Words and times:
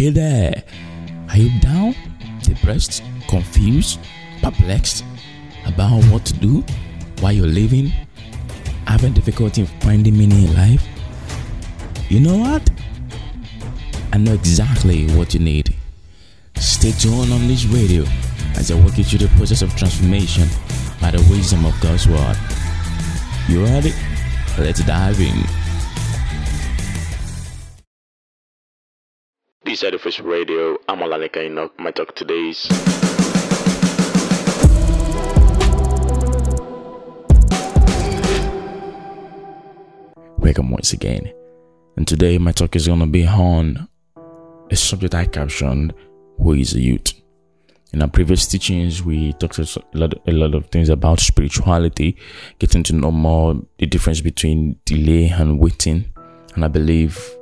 Hey 0.00 0.08
there, 0.08 0.64
are 1.28 1.36
you 1.36 1.60
down, 1.60 1.94
depressed, 2.40 3.02
confused, 3.28 4.00
perplexed 4.40 5.04
about 5.66 6.02
what 6.04 6.24
to 6.24 6.32
do 6.32 6.64
while 7.20 7.32
you're 7.32 7.46
living? 7.46 7.92
Having 8.86 9.12
difficulty 9.12 9.66
finding 9.80 10.16
meaning 10.16 10.44
in 10.44 10.54
life? 10.56 10.82
You 12.08 12.20
know 12.20 12.38
what? 12.38 12.70
I 14.14 14.16
know 14.16 14.32
exactly 14.32 15.06
what 15.14 15.34
you 15.34 15.40
need. 15.40 15.76
Stay 16.56 16.92
tuned 16.92 17.30
on 17.30 17.46
this 17.46 17.66
radio 17.66 18.06
as 18.56 18.70
I 18.70 18.76
walk 18.76 18.96
you 18.96 19.04
through 19.04 19.28
the 19.28 19.36
process 19.36 19.60
of 19.60 19.76
transformation 19.76 20.48
by 20.98 21.10
the 21.10 21.18
wisdom 21.28 21.66
of 21.66 21.78
God's 21.82 22.08
Word. 22.08 22.38
You 23.48 23.66
ready? 23.66 23.92
Let's 24.56 24.82
dive 24.82 25.20
in. 25.20 25.59
Is 29.80 29.84
Edifice 29.84 30.20
Radio. 30.20 30.76
I'm 30.90 30.98
Olanika 30.98 31.38
Enoch. 31.42 31.72
My 31.78 31.90
talk 31.90 32.14
today 32.14 32.50
is 32.50 32.68
Welcome 40.36 40.70
once 40.70 40.92
again. 40.92 41.32
And 41.96 42.06
today 42.06 42.36
my 42.36 42.52
talk 42.52 42.76
is 42.76 42.88
gonna 42.88 43.06
be 43.06 43.26
on 43.26 43.88
a 44.70 44.76
subject 44.76 45.14
I 45.14 45.24
captioned 45.24 45.94
Who 46.36 46.52
is 46.52 46.74
a 46.74 46.80
youth? 46.80 47.14
In 47.94 48.02
our 48.02 48.08
previous 48.08 48.46
teachings, 48.46 49.02
we 49.02 49.32
talked 49.34 49.58
a 49.58 49.80
lot, 49.94 50.12
a 50.26 50.32
lot 50.32 50.54
of 50.54 50.66
things 50.66 50.90
about 50.90 51.20
spirituality, 51.20 52.18
getting 52.58 52.82
to 52.82 52.92
know 52.94 53.12
more 53.12 53.54
the 53.78 53.86
difference 53.86 54.20
between 54.20 54.76
delay 54.84 55.28
and 55.28 55.58
waiting. 55.58 56.12
And 56.54 56.66
I 56.66 56.68
believe 56.68 57.34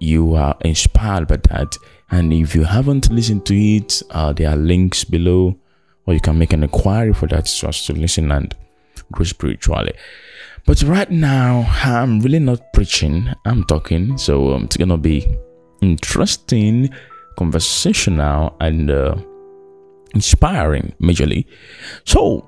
you 0.00 0.34
are 0.34 0.56
inspired 0.64 1.28
by 1.28 1.36
that. 1.48 1.76
And 2.10 2.32
if 2.32 2.54
you 2.54 2.64
haven't 2.64 3.10
listened 3.10 3.46
to 3.46 3.54
it, 3.56 4.02
uh, 4.10 4.32
there 4.32 4.50
are 4.50 4.56
links 4.56 5.04
below, 5.04 5.58
or 6.06 6.14
you 6.14 6.20
can 6.20 6.38
make 6.38 6.52
an 6.52 6.62
inquiry 6.62 7.12
for 7.12 7.26
that 7.28 7.48
so 7.48 7.68
as 7.68 7.84
to 7.86 7.92
listen 7.92 8.30
and 8.30 8.54
grow 9.12 9.24
spiritually. 9.24 9.92
But 10.66 10.82
right 10.82 11.10
now, 11.10 11.66
I'm 11.82 12.20
really 12.20 12.38
not 12.38 12.72
preaching, 12.72 13.32
I'm 13.44 13.64
talking. 13.64 14.16
So 14.16 14.54
um, 14.54 14.64
it's 14.64 14.76
gonna 14.76 14.96
be 14.96 15.26
interesting, 15.82 16.90
conversational, 17.36 18.56
and 18.60 18.90
uh, 18.90 19.16
inspiring, 20.14 20.94
majorly. 21.00 21.46
So, 22.04 22.46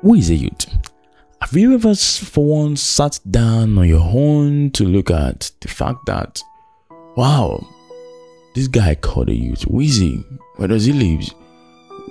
who 0.00 0.14
is 0.14 0.30
a 0.30 0.34
youth? 0.34 0.66
Have 1.40 1.52
you 1.52 1.74
ever, 1.74 1.94
for 1.94 2.44
once, 2.44 2.80
sat 2.80 3.20
down 3.30 3.76
on 3.76 3.86
your 3.86 4.00
own 4.00 4.70
to 4.72 4.84
look 4.84 5.10
at 5.10 5.50
the 5.60 5.68
fact 5.68 6.06
that, 6.06 6.42
wow, 7.16 7.64
this 8.54 8.68
guy 8.68 8.94
called 8.94 9.28
a 9.28 9.34
youth, 9.34 9.64
he? 9.98 10.16
Where 10.56 10.68
does 10.68 10.84
he 10.84 10.92
live? 10.92 11.28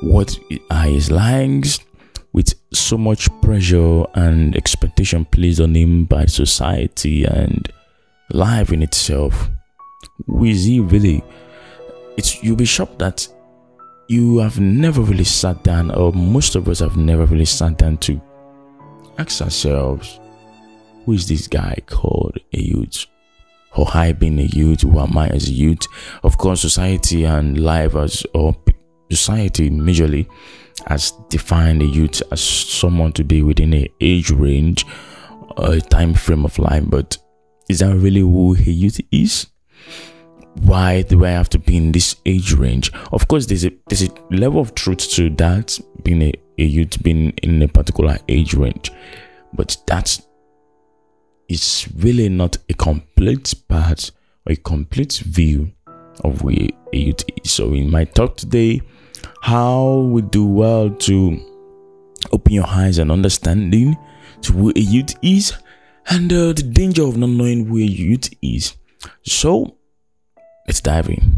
What 0.02 0.38
are 0.70 0.86
his 0.86 1.12
likes? 1.12 1.80
With 2.34 2.56
so 2.74 2.98
much 2.98 3.30
pressure 3.42 4.06
and 4.16 4.56
expectation 4.56 5.26
placed 5.26 5.62
on 5.62 5.76
him 5.76 6.06
by 6.06 6.26
society 6.26 7.26
and 7.26 7.72
life 8.32 8.72
in 8.72 8.82
itself, 8.82 9.50
he 10.66 10.80
really? 10.80 11.24
It's 12.18 12.44
you'll 12.44 12.56
be 12.56 12.66
shocked 12.66 13.00
that 13.00 13.28
you 14.08 14.40
have 14.40 14.60
never 14.60 15.02
really 15.02 15.24
sat 15.24 15.64
down, 15.64 15.92
or 15.92 16.12
most 16.12 16.56
of 16.56 16.68
us 16.68 16.80
have 16.80 16.98
never 16.98 17.26
really 17.26 17.46
sat 17.46 17.78
down 17.78 17.98
to 17.98 18.22
ask 19.18 19.42
ourselves, 19.42 20.20
who 21.06 21.14
is 21.14 21.28
this 21.28 21.48
guy 21.48 21.78
called 21.86 22.38
a 22.54 22.60
youth? 22.60 23.06
Or 23.76 23.88
I 23.94 24.12
being 24.12 24.40
a 24.40 24.44
youth, 24.44 24.82
who 24.82 25.00
am 25.00 25.18
I 25.18 25.28
as 25.30 25.48
a 25.48 25.52
youth? 25.52 25.82
Of 26.24 26.38
course, 26.38 26.62
society 26.62 27.24
and 27.24 27.60
life 27.60 27.96
as 27.96 28.26
or 28.34 28.56
society 29.10 29.70
majorly 29.70 30.28
has 30.88 31.12
defined 31.30 31.82
a 31.82 31.86
youth 31.86 32.22
as 32.32 32.42
someone 32.42 33.14
to 33.14 33.24
be 33.24 33.42
within 33.42 33.74
a 33.74 33.88
age 34.02 34.32
range, 34.32 34.86
a 35.58 35.80
time 35.82 36.14
frame 36.14 36.46
of 36.46 36.58
life. 36.60 36.84
But 36.88 37.18
is 37.70 37.80
that 37.80 37.96
really 37.96 38.22
who 38.22 38.56
a 38.56 38.60
youth 38.60 39.00
is? 39.12 39.48
why 40.62 41.02
do 41.02 41.26
I 41.26 41.30
have 41.30 41.50
to 41.50 41.60
be 41.60 41.78
in 41.78 41.92
this 41.92 42.16
age 42.26 42.54
range? 42.54 42.92
Of 43.12 43.28
course, 43.28 43.46
there's 43.48 43.66
a 43.66 43.72
there's 43.88 44.04
a 44.04 44.10
level 44.30 44.62
of 44.62 44.76
truth 44.76 45.10
to 45.12 45.30
that 45.32 45.80
being 46.04 46.22
a, 46.22 46.34
a 46.58 46.64
youth 46.64 47.02
being 47.02 47.32
in 47.42 47.62
a 47.62 47.68
particular 47.68 48.18
age 48.30 48.54
range, 48.54 48.92
but 49.54 49.78
that's 49.88 50.22
it's 51.54 51.88
really 51.98 52.30
not 52.30 52.58
a 52.68 52.74
complete 52.74 53.54
part 53.68 54.10
or 54.48 54.54
a 54.54 54.56
complete 54.56 55.14
view 55.14 55.72
of 56.24 56.42
where 56.42 56.68
youth 56.92 57.24
is. 57.44 57.52
So 57.52 57.74
in 57.74 57.92
my 57.92 58.06
talk 58.06 58.38
today, 58.38 58.82
how 59.42 60.10
we 60.12 60.24
do 60.24 60.48
well 60.48 60.90
to 60.90 61.40
open 62.32 62.54
your 62.54 62.66
eyes 62.66 62.98
and 62.98 63.12
understanding 63.12 63.96
to 64.42 64.54
who 64.54 64.74
a 64.76 64.80
youth 64.80 65.14
is 65.22 65.54
and 66.08 66.34
uh, 66.34 66.54
the 66.54 66.64
danger 66.64 67.04
of 67.04 67.18
not 67.18 67.30
knowing 67.30 67.70
where 67.70 67.84
youth 67.84 68.34
is. 68.42 68.76
So 69.22 69.78
let's 70.68 70.82
dive 70.82 71.08
in. 71.08 71.38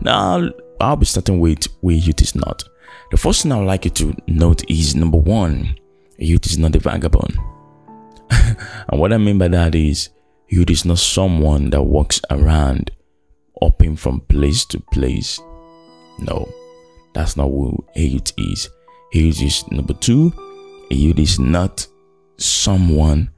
Now, 0.00 0.48
I'll 0.80 0.96
be 0.96 1.04
starting 1.04 1.40
with 1.40 1.66
where 1.82 1.94
youth 1.94 2.22
is 2.22 2.34
not. 2.34 2.64
The 3.10 3.18
first 3.18 3.42
thing 3.42 3.52
I 3.52 3.58
would 3.58 3.66
like 3.66 3.84
you 3.84 3.90
to 3.90 4.16
note 4.28 4.68
is 4.70 4.96
number 4.96 5.18
one, 5.18 5.76
youth 6.16 6.46
is 6.46 6.56
not 6.56 6.74
a 6.74 6.78
vagabond. 6.78 7.38
and 8.88 9.00
what 9.00 9.12
I 9.12 9.18
mean 9.18 9.38
by 9.38 9.48
that 9.48 9.74
is, 9.74 10.10
youth 10.48 10.70
is 10.70 10.84
not 10.84 10.98
someone 10.98 11.70
that 11.70 11.82
walks 11.82 12.20
around 12.30 12.90
hopping 13.60 13.96
from 13.96 14.20
place 14.20 14.64
to 14.66 14.80
place. 14.92 15.40
No, 16.18 16.48
that's 17.14 17.36
not 17.36 17.48
who 17.48 17.84
a 17.96 18.00
youth 18.00 18.32
is. 18.38 18.68
Youth 19.12 19.42
is 19.42 19.70
number 19.70 19.94
two, 19.94 20.32
youth 20.90 21.18
is 21.18 21.38
not 21.38 21.86
someone 22.36 23.30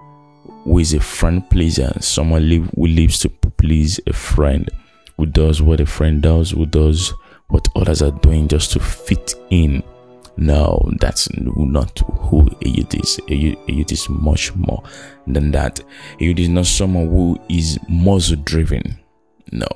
who 0.65 0.79
is 0.79 0.95
a 0.95 1.01
friend 1.01 1.49
pleaser, 1.51 1.93
someone 2.01 2.49
live, 2.49 2.71
who 2.75 2.87
lives 2.87 3.21
to 3.21 3.29
please 3.29 4.01
a 4.07 4.13
friend, 4.13 4.69
who 5.17 5.27
does 5.27 5.63
what 5.63 5.81
a 5.81 5.87
friend 5.87 6.23
does, 6.23 6.51
who 6.51 6.67
does 6.67 7.13
what 7.49 7.69
others 7.77 8.03
are 8.03 8.11
doing 8.11 8.49
just 8.49 8.73
to 8.73 8.81
fit 8.81 9.35
in. 9.51 9.83
No, 10.37 10.91
that's 11.01 11.29
not 11.37 11.99
who 11.99 12.47
a 12.65 12.69
youth 12.69 12.95
is. 12.95 13.21
Is 13.29 14.09
much 14.09 14.55
more 14.55 14.83
than 15.27 15.51
that. 15.53 15.81
A 16.21 16.25
youth 16.25 16.39
is 16.39 16.49
not 16.49 16.67
someone 16.67 17.09
who 17.09 17.39
is 17.49 17.79
muscle 17.89 18.37
driven. 18.45 18.99
No, 19.53 19.69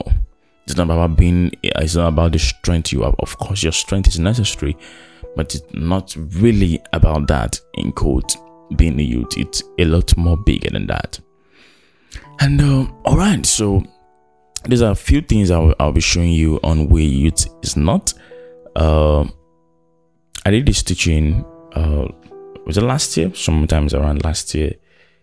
it's 0.67 0.77
not 0.77 0.91
about 0.91 1.17
being. 1.17 1.51
It's 1.63 1.97
not 1.97 2.09
about 2.09 2.33
the 2.33 2.39
strength 2.39 2.93
you 2.93 3.03
have. 3.03 3.15
Of 3.21 3.39
course, 3.39 3.63
your 3.63 3.73
strength 3.73 4.09
is 4.09 4.19
necessary, 4.19 4.77
but 5.35 5.55
it's 5.55 5.65
not 5.73 6.15
really 6.17 6.83
about 6.93 7.27
that. 7.29 7.59
In 7.75 7.93
quote, 7.93 8.37
being 8.77 9.01
a 9.01 9.03
youth, 9.03 9.39
it's 9.39 9.63
a 9.79 9.85
lot 9.85 10.15
more 10.17 10.37
bigger 10.37 10.71
than 10.71 10.87
that. 10.89 11.19
And 12.41 12.61
uh, 12.61 12.87
all 13.05 13.17
right, 13.17 13.45
so 13.47 13.83
there's 14.65 14.81
a 14.83 14.95
few 14.95 15.23
things 15.23 15.51
I'll, 15.51 15.75
I'll 15.81 15.93
be 15.93 16.01
showing 16.01 16.33
you 16.33 16.61
on 16.63 16.89
where 16.89 17.03
youth 17.03 17.47
is 17.63 17.77
not. 17.77 18.13
Uh, 18.77 19.27
I 20.45 20.51
did 20.51 20.67
this 20.67 20.83
teaching. 20.83 21.45
Uh, 21.75 22.09
was 22.67 22.79
it 22.79 22.83
last 22.83 23.17
year? 23.17 23.35
Sometimes 23.35 23.95
around 23.95 24.25
last 24.25 24.55
year 24.55 24.73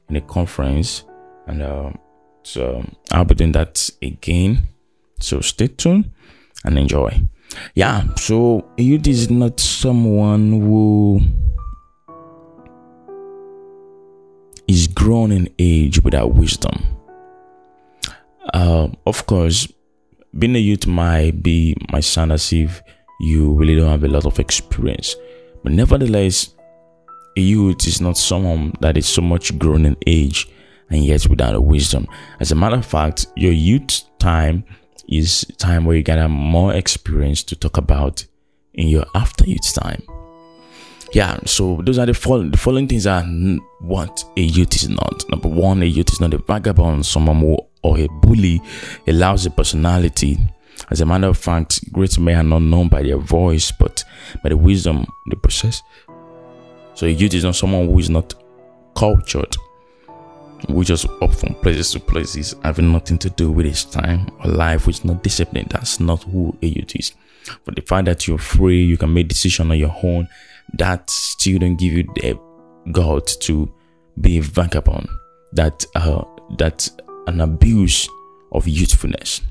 in 0.10 0.16
a 0.16 0.22
conference, 0.22 1.04
and 1.48 1.62
uh, 1.62 1.92
so 2.44 2.86
I'll 3.12 3.26
be 3.26 3.36
doing 3.36 3.52
that 3.54 3.90
again. 4.02 4.64
So 5.20 5.42
stay 5.42 5.68
tuned 5.68 6.12
and 6.64 6.78
enjoy. 6.78 7.22
Yeah, 7.74 8.14
so 8.16 8.70
youth 8.78 9.08
is 9.08 9.30
not 9.32 9.60
someone 9.60 10.52
who 10.52 11.22
is 14.68 14.88
grown 14.88 15.32
in 15.32 15.50
age 15.58 16.04
without 16.04 16.36
wisdom. 16.36 16.84
Uh, 18.54 18.90
of 19.06 19.26
course, 19.26 19.68
being 20.38 20.56
a 20.56 20.60
youth 20.60 20.86
might 20.86 21.42
be 21.42 21.76
might 21.92 22.04
sound 22.04 22.32
as 22.32 22.52
if 22.54 22.82
you 23.20 23.54
really 23.54 23.76
don't 23.76 23.90
have 23.90 24.04
a 24.04 24.08
lot 24.08 24.26
of 24.26 24.40
experience, 24.40 25.16
but 25.64 25.72
nevertheless, 25.72 26.54
a 27.36 27.42
youth 27.42 27.88
is 27.88 28.02
not 28.02 28.18
someone 28.18 28.74
that 28.82 28.98
is 28.98 29.08
so 29.08 29.22
much 29.22 29.58
grown 29.60 29.86
in 29.86 29.96
age 30.06 30.48
and 30.90 31.06
yet 31.06 31.28
without 31.28 31.56
a 31.56 31.62
wisdom. 31.62 32.08
As 32.40 32.52
a 32.52 32.56
matter 32.56 32.78
of 32.78 32.86
fact, 32.86 33.28
your 33.36 33.52
youth 33.52 34.04
time 34.20 34.64
is 35.08 35.46
time 35.58 35.86
where 35.86 35.96
you 35.96 36.04
gather 36.04 36.28
more 36.28 36.74
experience 36.74 37.44
to 37.44 37.56
talk 37.56 37.78
about 37.78 38.26
in 38.74 38.88
your 38.88 39.06
after 39.16 39.46
youth 39.46 39.74
time. 39.74 40.02
Yeah 41.14 41.40
so 41.46 41.82
those 41.86 42.00
are 42.00 42.06
the 42.06 42.14
following 42.14 42.52
the 42.52 42.58
following 42.58 42.88
things 42.88 43.08
are 43.08 43.24
what 43.80 44.24
a 44.36 44.42
youth 44.42 44.76
is 44.76 44.90
not. 44.90 45.24
Number 45.30 45.48
one 45.48 45.82
a 45.82 45.86
youth 45.86 46.12
is 46.12 46.20
not 46.20 46.34
a 46.34 46.38
vagabond 46.38 47.06
someone 47.06 47.40
who 47.40 47.58
or 47.84 47.98
a 47.98 48.08
bully 48.22 48.62
a 49.08 49.14
lousy 49.14 49.50
personality 49.50 50.38
as 50.90 51.02
a 51.02 51.06
matter 51.06 51.28
of 51.28 51.38
fact 51.38 51.92
great 51.92 52.18
men 52.20 52.38
are 52.38 52.44
not 52.44 52.62
known 52.62 52.88
by 52.88 53.02
their 53.02 53.18
voice 53.18 53.72
but 53.72 54.04
by 54.44 54.50
the 54.50 54.58
wisdom 54.58 55.06
they 55.30 55.36
possess 55.36 55.82
so 56.94 57.06
a 57.06 57.10
youth 57.10 57.34
is 57.34 57.44
not 57.44 57.56
someone 57.56 57.88
who 57.88 58.00
is 58.00 58.10
not 58.10 58.34
cultured 58.96 59.56
we 60.70 60.86
just 60.86 61.08
up 61.22 61.34
from 61.34 61.56
places 61.56 61.92
to 61.92 62.00
places, 62.00 62.56
having 62.64 62.92
nothing 62.92 63.18
to 63.20 63.30
do 63.30 63.52
with 63.52 63.66
his 63.66 63.86
time 63.86 64.28
or 64.44 64.52
life, 64.52 64.88
which 64.88 64.98
is 64.98 65.06
not 65.06 65.24
disciplined. 65.24 65.70
That's 65.70 66.00
not 66.00 66.24
who 66.24 66.58
a 66.62 66.68
youth 66.68 66.96
is. 66.96 67.14
But 67.64 67.76
the 67.76 67.82
fact 67.82 68.06
that 68.06 68.28
you're 68.28 68.38
free, 68.38 68.84
you 68.84 68.98
can 68.98 69.14
make 69.14 69.28
decision 69.28 69.72
on 69.72 69.78
your 69.78 69.96
own, 70.04 70.28
that 70.74 71.10
still 71.10 71.60
don't 71.60 71.78
give 71.78 71.94
you 71.94 72.04
the 72.16 72.40
God 72.92 73.28
to 73.42 73.72
be 74.20 74.40
a 74.40 74.42
vagabond. 74.42 75.08
That 75.54 75.86
uh 75.96 76.24
that 76.58 76.90
an 77.28 77.42
abuse 77.42 78.10
of 78.52 78.68
youthfulness. 78.68 79.42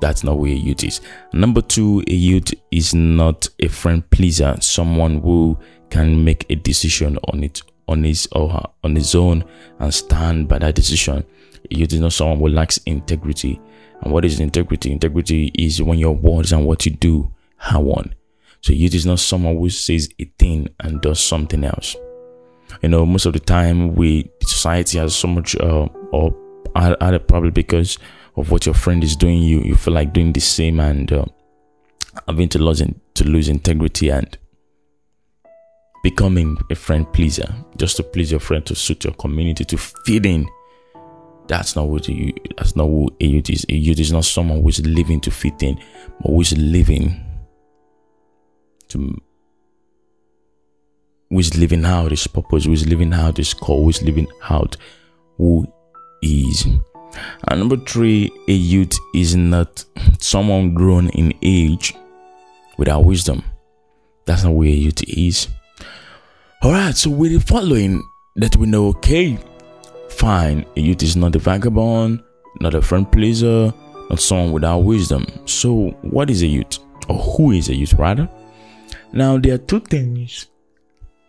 That's 0.00 0.24
not 0.24 0.38
where 0.38 0.50
a 0.50 0.54
youth 0.54 0.84
is. 0.84 1.00
Number 1.32 1.60
two, 1.60 2.02
a 2.08 2.12
youth 2.12 2.52
is 2.70 2.94
not 2.94 3.48
a 3.60 3.68
friend 3.68 4.08
pleaser, 4.10 4.56
someone 4.60 5.20
who 5.20 5.58
can 5.90 6.24
make 6.24 6.46
a 6.50 6.56
decision 6.56 7.18
on 7.32 7.44
it 7.44 7.62
on 7.88 8.02
his 8.02 8.28
or 8.32 8.50
her, 8.50 8.64
on 8.82 8.96
his 8.96 9.14
own 9.14 9.44
and 9.78 9.94
stand 9.94 10.48
by 10.48 10.58
that 10.58 10.74
decision. 10.74 11.24
A 11.70 11.74
youth 11.74 11.92
is 11.92 12.00
not 12.00 12.12
someone 12.12 12.38
who 12.38 12.48
lacks 12.48 12.78
integrity. 12.78 13.60
And 14.02 14.12
what 14.12 14.24
is 14.24 14.40
integrity? 14.40 14.92
Integrity 14.92 15.50
is 15.54 15.82
when 15.82 15.98
your 15.98 16.14
words 16.14 16.52
and 16.52 16.66
what 16.66 16.84
you 16.84 16.92
do 16.92 17.32
are 17.72 17.82
one. 17.82 18.14
So 18.60 18.72
youth 18.72 18.94
is 18.94 19.06
not 19.06 19.20
someone 19.20 19.56
who 19.56 19.70
says 19.70 20.08
a 20.18 20.24
thing 20.38 20.68
and 20.80 21.00
does 21.00 21.20
something 21.20 21.64
else. 21.64 21.96
You 22.82 22.88
know, 22.88 23.06
most 23.06 23.26
of 23.26 23.32
the 23.32 23.40
time 23.40 23.94
we 23.94 24.30
society 24.42 24.98
has 24.98 25.14
so 25.14 25.28
much 25.28 25.56
uh, 25.56 25.88
or 26.10 26.34
either 26.74 27.18
probably 27.18 27.50
because 27.50 27.98
of 28.36 28.50
what 28.50 28.66
your 28.66 28.74
friend 28.74 29.02
is 29.02 29.16
doing, 29.16 29.42
you 29.42 29.60
you 29.60 29.74
feel 29.74 29.94
like 29.94 30.12
doing 30.12 30.32
the 30.32 30.40
same 30.40 30.80
and 30.80 31.12
uh, 31.12 31.24
having 32.26 32.48
to 32.50 32.58
lose 32.58 32.80
in, 32.80 33.00
to 33.14 33.24
lose 33.24 33.48
integrity 33.48 34.10
and 34.10 34.36
becoming 36.02 36.56
a 36.70 36.74
friend 36.74 37.10
pleaser 37.12 37.52
just 37.78 37.96
to 37.96 38.02
please 38.02 38.30
your 38.30 38.40
friend 38.40 38.64
to 38.66 38.74
suit 38.74 39.04
your 39.04 39.14
community 39.14 39.64
to 39.64 39.76
fit 39.76 40.26
in. 40.26 40.46
That's 41.48 41.76
not 41.76 41.88
what 41.88 42.08
you. 42.08 42.32
That's 42.56 42.76
not 42.76 42.86
who 42.86 43.08
a 43.20 43.24
youth 43.24 43.50
is. 43.50 43.64
A 43.68 43.74
youth 43.74 44.00
is 44.00 44.12
not 44.12 44.24
someone 44.24 44.62
who 44.62 44.68
is 44.68 44.84
living 44.84 45.20
to 45.22 45.30
fit 45.30 45.62
in, 45.62 45.76
but 46.20 46.28
who 46.28 46.40
is 46.40 46.56
living 46.56 47.24
to 48.88 49.20
who 51.30 51.38
is 51.38 51.56
living 51.56 51.84
out 51.84 52.10
his 52.10 52.26
purpose, 52.26 52.64
who 52.64 52.72
is 52.72 52.86
living 52.86 53.12
out 53.12 53.36
his 53.36 53.54
call, 53.54 53.84
who 53.84 53.90
is 53.90 54.02
living 54.02 54.28
out 54.50 54.76
who 55.38 55.66
is. 56.22 56.66
And 57.48 57.60
number 57.60 57.76
three, 57.76 58.30
a 58.48 58.52
youth 58.52 58.98
is 59.14 59.36
not 59.36 59.84
someone 60.20 60.74
grown 60.74 61.08
in 61.10 61.32
age 61.42 61.94
without 62.76 63.04
wisdom. 63.04 63.42
That's 64.26 64.44
not 64.44 64.54
where 64.54 64.68
a 64.68 64.72
youth 64.72 65.02
is. 65.08 65.48
Alright, 66.64 66.96
so 66.96 67.10
with 67.10 67.32
the 67.32 67.40
following, 67.40 68.02
that 68.36 68.56
we 68.56 68.66
know 68.66 68.88
okay, 68.88 69.38
fine, 70.10 70.64
a 70.76 70.80
youth 70.80 71.02
is 71.02 71.16
not 71.16 71.34
a 71.36 71.38
vagabond, 71.38 72.22
not 72.60 72.74
a 72.74 72.82
friend 72.82 73.10
pleaser, 73.10 73.72
not 74.10 74.20
someone 74.20 74.52
without 74.52 74.78
wisdom. 74.78 75.26
So, 75.46 75.90
what 76.02 76.30
is 76.30 76.42
a 76.42 76.46
youth? 76.46 76.78
Or 77.08 77.18
who 77.18 77.52
is 77.52 77.68
a 77.68 77.74
youth, 77.74 77.94
rather? 77.94 78.28
Now, 79.12 79.38
there 79.38 79.54
are 79.54 79.58
two 79.58 79.80
things 79.80 80.48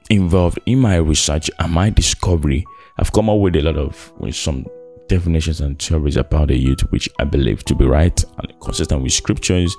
involved 0.10 0.60
in 0.66 0.80
my 0.80 0.96
research 0.98 1.50
and 1.60 1.72
my 1.72 1.90
discovery. 1.90 2.66
I've 2.98 3.14
come 3.14 3.30
up 3.30 3.40
with 3.40 3.56
a 3.56 3.62
lot 3.62 3.78
of 3.78 4.12
with 4.18 4.36
some 4.36 4.66
definitions 5.08 5.62
and 5.62 5.82
theories 5.82 6.18
about 6.18 6.50
the 6.50 6.58
youth, 6.58 6.82
which 6.92 7.10
I 7.20 7.24
believe 7.24 7.64
to 7.66 7.76
be 7.76 7.86
right 7.86 8.24
and 8.38 8.60
consistent 8.60 9.02
with 9.02 9.14
scriptures, 9.14 9.76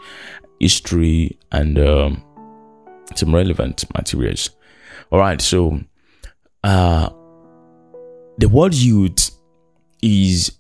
history, 0.61 1.39
and 1.53 1.79
um, 1.79 2.25
some 3.15 3.35
relevant 3.35 3.85
materials. 3.95 4.51
All 5.11 5.19
right, 5.19 5.41
so 5.41 5.81
uh, 6.65 7.11
the 8.39 8.49
word 8.49 8.75
youth 8.75 9.31
is 10.03 10.53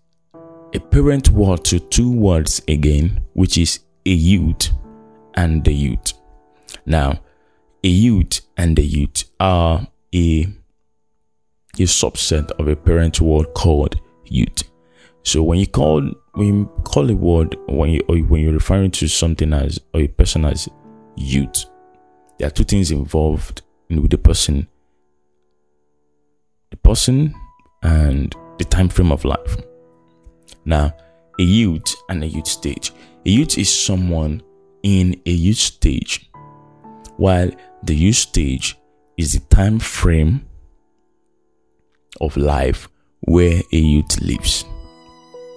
a 0.74 0.80
parent 0.80 1.30
word 1.30 1.64
to 1.64 1.80
two 1.80 2.12
words 2.12 2.60
again, 2.68 3.24
which 3.34 3.58
is 3.58 3.80
a 4.06 4.10
youth 4.10 4.70
and 5.34 5.64
the 5.64 5.72
youth. 5.72 6.12
Now, 6.86 7.20
a 7.84 7.88
youth 7.88 8.40
and 8.56 8.76
the 8.76 8.82
youth 8.82 9.24
are 9.38 9.86
a, 10.14 10.46
a 11.74 11.82
subset 11.82 12.50
of 12.52 12.68
a 12.68 12.76
parent 12.76 13.20
word 13.20 13.54
called 13.54 14.00
youth. 14.30 14.62
So 15.22 15.42
when 15.42 15.58
you 15.58 15.66
call 15.66 16.10
when 16.34 16.46
you 16.46 16.66
call 16.84 17.10
a 17.10 17.14
word 17.14 17.56
when 17.68 17.90
you 17.90 18.00
when 18.06 18.40
you're 18.40 18.52
referring 18.52 18.90
to 18.92 19.08
something 19.08 19.52
as 19.52 19.78
or 19.92 20.00
a 20.00 20.08
person 20.08 20.44
as 20.44 20.68
youth, 21.16 21.66
there 22.38 22.48
are 22.48 22.50
two 22.50 22.64
things 22.64 22.90
involved 22.90 23.62
with 23.90 24.10
the 24.10 24.18
person, 24.18 24.68
the 26.70 26.76
person 26.78 27.34
and 27.82 28.34
the 28.58 28.64
time 28.64 28.88
frame 28.88 29.12
of 29.12 29.24
life. 29.24 29.56
Now, 30.64 30.94
a 31.38 31.42
youth 31.42 31.94
and 32.08 32.22
a 32.22 32.26
youth 32.26 32.46
stage. 32.46 32.92
A 33.26 33.30
youth 33.30 33.58
is 33.58 33.72
someone 33.72 34.42
in 34.82 35.20
a 35.26 35.30
youth 35.30 35.58
stage, 35.58 36.30
while 37.16 37.50
the 37.82 37.94
youth 37.94 38.16
stage 38.16 38.78
is 39.16 39.32
the 39.32 39.54
time 39.54 39.78
frame 39.78 40.46
of 42.20 42.36
life 42.36 42.88
where 43.20 43.62
a 43.72 43.76
youth 43.76 44.20
lives. 44.20 44.64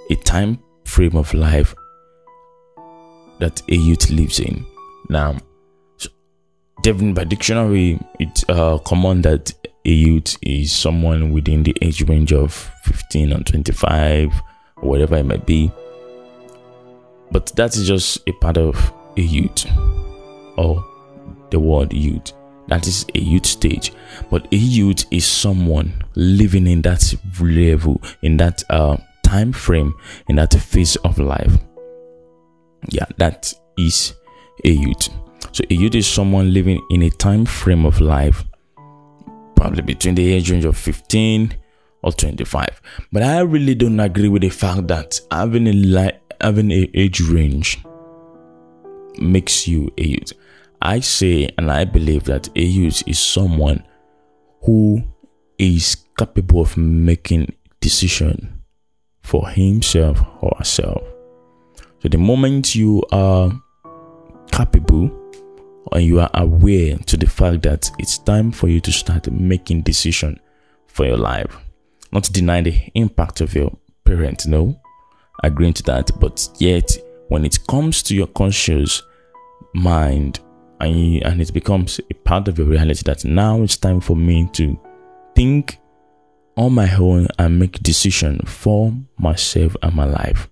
A 0.10 0.16
time 0.16 0.60
frame 0.86 1.16
of 1.16 1.34
life 1.34 1.74
that 3.40 3.62
a 3.70 3.76
youth 3.76 4.10
lives 4.10 4.40
in. 4.40 4.66
Now, 5.10 5.38
so, 5.98 6.10
by 7.14 7.24
dictionary, 7.24 8.00
it's 8.20 8.44
uh, 8.50 8.78
common 8.80 9.22
that 9.24 9.54
a 9.86 9.90
youth 9.90 10.38
is 10.42 10.72
someone 10.72 11.32
within 11.32 11.64
the 11.64 11.76
age 11.82 12.08
range 12.08 12.34
of 12.34 12.54
15 12.86 13.32
and 13.32 13.46
25, 13.46 14.32
or 14.78 14.90
whatever 14.90 15.18
it 15.18 15.26
might 15.26 15.46
be. 15.46 15.72
But 17.32 17.48
that 17.56 17.76
is 17.76 17.88
just 17.88 18.28
a 18.28 18.34
part 18.34 18.58
of 18.58 18.94
a 19.18 19.22
youth 19.22 19.66
or 20.58 20.84
the 21.50 21.60
word 21.60 21.94
youth. 21.94 22.34
That 22.68 22.88
is 22.88 23.06
a 23.16 23.20
youth 23.20 23.46
stage. 23.46 23.92
But 24.30 24.48
a 24.52 24.56
youth 24.56 25.06
is 25.12 25.26
someone 25.26 25.94
living 26.16 26.68
in 26.68 26.82
that 26.84 27.14
level, 27.42 28.02
in 28.22 28.38
that 28.38 28.64
uh, 28.70 28.98
time 29.24 29.52
frame, 29.52 29.94
in 30.30 30.38
that 30.38 30.54
phase 30.54 30.96
of 30.98 31.18
life. 31.18 31.54
Yeah, 32.90 33.06
that 33.18 33.54
is 33.78 34.14
a 34.64 34.70
youth. 34.70 35.10
So 35.52 35.64
a 35.70 35.74
youth 35.74 35.96
is 35.96 36.08
someone 36.08 36.54
living 36.54 36.82
in 36.90 37.04
a 37.04 37.10
time 37.10 37.46
frame 37.46 37.86
of 37.86 38.00
life, 38.00 38.44
probably 39.56 39.82
between 39.82 40.16
the 40.16 40.34
age 40.34 40.52
range 40.52 40.66
of 40.66 40.78
15 40.78 41.56
or 42.04 42.12
25. 42.12 42.82
But 43.12 43.24
I 43.24 43.40
really 43.42 43.76
don't 43.76 44.00
agree 44.00 44.30
with 44.30 44.44
the 44.44 44.50
fact 44.50 44.88
that 44.88 45.20
having 45.30 45.68
a 45.68 45.74
li- 45.74 46.20
having 46.40 46.72
a 46.72 46.90
age 46.94 47.22
range 47.22 47.80
makes 49.20 49.68
you 49.68 49.92
a 49.98 50.04
youth. 50.04 50.34
I 50.82 51.00
say 51.00 51.50
and 51.58 51.72
I 51.72 51.86
believe 51.86 52.24
that 52.26 52.50
a 52.56 52.62
youth 52.62 53.04
is 53.08 53.20
someone 53.20 53.84
who 54.64 55.04
is 55.58 55.96
capable 56.18 56.62
of 56.62 56.76
making 56.78 57.54
decision 57.80 58.64
for 59.22 59.48
himself 59.50 60.22
or 60.42 60.56
herself. 60.58 61.02
So 62.02 62.10
the 62.10 62.18
moment 62.18 62.74
you 62.74 63.04
are 63.12 63.52
capable 64.52 65.12
and 65.92 66.04
you 66.04 66.20
are 66.20 66.30
aware 66.34 66.98
to 66.98 67.18
the 67.18 67.28
fact 67.28 67.62
that 67.64 67.90
it's 68.00 68.18
time 68.18 68.52
for 68.52 68.68
you 68.68 68.80
to 68.82 68.92
start 68.92 69.32
making 69.32 69.82
decision 69.82 70.40
for 70.88 71.06
your 71.06 71.18
life, 71.18 71.58
not 72.12 72.32
deny 72.34 72.62
the 72.62 72.76
impact 72.96 73.42
of 73.42 73.54
your 73.54 73.72
parent, 74.04 74.48
no, 74.48 74.80
agreeing 75.44 75.74
to 75.74 75.84
that, 75.84 76.10
but 76.20 76.48
yet 76.58 76.90
when 77.30 77.46
it 77.46 77.60
comes 77.68 78.02
to 78.04 78.16
your 78.16 78.28
conscious 78.28 79.04
mind 79.74 80.40
and, 80.82 81.24
and 81.24 81.42
it 81.42 81.54
becomes 81.54 82.00
a 82.10 82.14
part 82.14 82.48
of 82.48 82.58
your 82.58 82.68
reality 82.68 83.04
that 83.06 83.24
now 83.24 83.62
it's 83.62 83.78
time 83.78 84.02
for 84.02 84.16
me 84.16 84.50
to 84.54 84.80
think 85.36 85.80
on 86.58 86.74
my 86.74 86.94
own 86.96 87.28
and 87.40 87.60
make 87.60 87.82
decision 87.82 88.40
for 88.46 88.94
myself 89.18 89.76
and 89.82 89.96
my 89.96 90.06
life. 90.06 90.50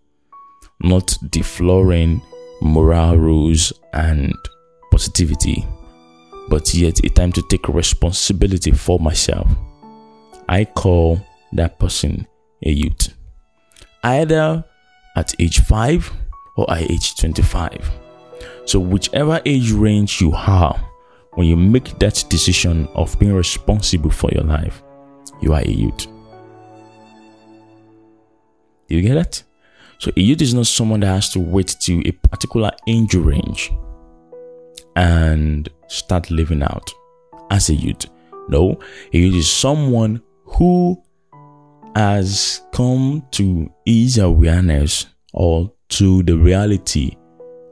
Not 0.81 1.17
defloring 1.29 2.21
moral 2.61 3.17
rules 3.17 3.73
and 3.93 4.33
positivity 4.91 5.65
but 6.49 6.73
yet 6.73 6.99
a 7.05 7.09
time 7.09 7.31
to 7.31 7.43
take 7.43 7.67
responsibility 7.69 8.71
for 8.71 8.99
myself. 8.99 9.47
I 10.49 10.65
call 10.65 11.21
that 11.53 11.79
person 11.79 12.27
a 12.65 12.71
youth 12.71 13.13
either 14.03 14.63
at 15.15 15.33
age 15.39 15.59
5 15.59 16.11
or 16.57 16.71
at 16.71 16.89
age 16.89 17.15
25 17.17 17.91
so, 18.69 18.79
whichever 18.79 19.41
age 19.47 19.71
range 19.71 20.21
you 20.21 20.31
are, 20.31 20.79
when 21.33 21.47
you 21.47 21.55
make 21.55 21.97
that 21.97 22.23
decision 22.29 22.87
of 22.93 23.17
being 23.17 23.33
responsible 23.33 24.11
for 24.11 24.29
your 24.29 24.43
life, 24.43 24.83
you 25.41 25.53
are 25.53 25.61
a 25.61 25.67
youth. 25.67 26.05
Do 28.87 28.95
you 28.95 29.01
get 29.01 29.15
that? 29.15 29.41
So, 29.97 30.11
a 30.15 30.21
youth 30.21 30.43
is 30.43 30.53
not 30.53 30.67
someone 30.67 30.99
that 30.99 31.07
has 31.07 31.29
to 31.29 31.39
wait 31.39 31.77
to 31.81 32.07
a 32.07 32.11
particular 32.11 32.69
age 32.85 33.15
range 33.15 33.71
and 34.95 35.67
start 35.87 36.29
living 36.29 36.61
out 36.61 36.91
as 37.49 37.69
a 37.69 37.73
youth. 37.73 38.05
No, 38.49 38.79
a 39.11 39.17
youth 39.17 39.33
is 39.33 39.51
someone 39.51 40.21
who 40.45 41.01
has 41.95 42.61
come 42.71 43.25
to 43.31 43.73
his 43.83 44.19
awareness 44.19 45.07
or 45.33 45.73
to 45.87 46.21
the 46.21 46.37
reality 46.37 47.15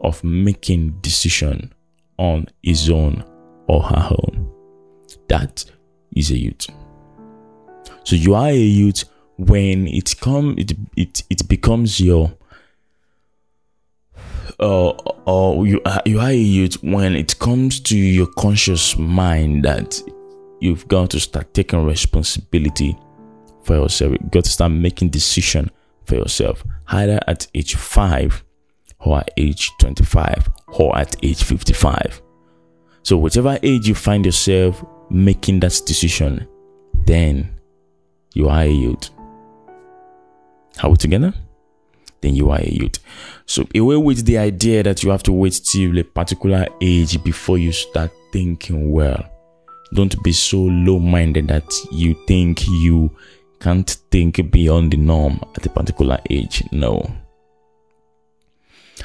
of 0.01 0.23
making 0.23 0.91
decision 1.01 1.73
on 2.17 2.47
his 2.63 2.89
own 2.89 3.23
or 3.67 3.83
her 3.83 4.09
own. 4.11 4.51
That 5.27 5.65
is 6.15 6.31
a 6.31 6.37
youth. 6.37 6.67
So 8.03 8.15
you 8.15 8.35
are 8.35 8.49
a 8.49 8.55
youth 8.55 9.03
when 9.37 9.87
it 9.87 10.19
come 10.19 10.55
it 10.57 10.73
it, 10.95 11.23
it 11.29 11.47
becomes 11.47 11.99
your 11.99 12.33
uh, 14.59 14.89
or 15.25 15.67
you 15.67 15.81
are, 15.85 16.01
you 16.05 16.19
are 16.19 16.29
a 16.29 16.35
youth 16.35 16.81
when 16.83 17.15
it 17.15 17.37
comes 17.39 17.79
to 17.81 17.97
your 17.97 18.27
conscious 18.37 18.97
mind 18.97 19.63
that 19.65 20.01
you've 20.59 20.87
got 20.87 21.11
to 21.11 21.19
start 21.19 21.53
taking 21.53 21.85
responsibility 21.85 22.97
for 23.63 23.75
yourself. 23.75 24.13
You've 24.13 24.31
got 24.31 24.45
to 24.45 24.49
start 24.49 24.71
making 24.71 25.09
decision 25.09 25.69
for 26.05 26.15
yourself, 26.15 26.63
either 26.87 27.19
at 27.27 27.47
age 27.53 27.75
five 27.75 28.43
or 29.07 29.19
at 29.19 29.31
age 29.37 29.71
25 29.79 30.49
or 30.67 30.97
at 30.97 31.15
age 31.23 31.43
55. 31.43 32.21
So, 33.03 33.17
whatever 33.17 33.57
age 33.63 33.87
you 33.87 33.95
find 33.95 34.25
yourself 34.25 34.83
making 35.09 35.61
that 35.61 35.79
decision, 35.85 36.47
then 37.05 37.49
you 38.33 38.49
are 38.49 38.63
a 38.63 38.69
youth. 38.69 39.09
Are 40.83 40.89
we 40.89 40.97
together? 40.97 41.33
Then 42.21 42.35
you 42.35 42.49
are 42.49 42.59
a 42.59 42.69
youth. 42.69 42.99
So, 43.45 43.65
away 43.73 43.95
with 43.95 44.25
the 44.25 44.37
idea 44.37 44.83
that 44.83 45.03
you 45.03 45.09
have 45.11 45.23
to 45.23 45.31
wait 45.31 45.59
till 45.63 45.97
a 45.97 46.03
particular 46.03 46.67
age 46.81 47.23
before 47.23 47.57
you 47.57 47.71
start 47.71 48.11
thinking 48.33 48.91
well. 48.91 49.23
Don't 49.93 50.21
be 50.21 50.33
so 50.33 50.57
low 50.57 50.99
minded 50.99 51.47
that 51.47 51.71
you 51.93 52.13
think 52.27 52.67
you 52.67 53.09
can't 53.61 53.89
think 54.11 54.51
beyond 54.51 54.91
the 54.91 54.97
norm 54.97 55.39
at 55.55 55.65
a 55.65 55.69
particular 55.69 56.19
age. 56.29 56.61
No. 56.73 57.09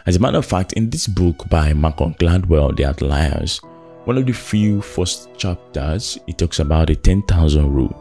As 0.06 0.16
a 0.16 0.18
matter 0.18 0.38
of 0.38 0.46
fact, 0.46 0.72
in 0.74 0.90
this 0.90 1.06
book 1.06 1.48
by 1.48 1.72
Malcolm 1.72 2.14
Gladwell, 2.14 2.76
The 2.76 2.86
Outliers, 2.86 3.60
one 4.04 4.18
of 4.18 4.26
the 4.26 4.32
few 4.32 4.80
first 4.80 5.28
chapters, 5.36 6.18
it 6.26 6.38
talks 6.38 6.58
about 6.58 6.88
the 6.88 6.96
10,000 6.96 7.72
rule. 7.72 7.94